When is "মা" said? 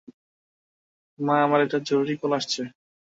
1.19-1.35